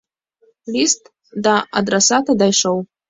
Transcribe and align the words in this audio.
Ліст 0.75 1.03
да 1.49 1.53
адрасата 1.83 2.37
дайшоў. 2.45 2.83